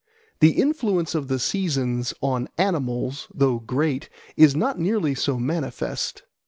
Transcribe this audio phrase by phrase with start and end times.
[0.39, 6.23] The influence of the seasons on animals, though great, is not nearly so manifest.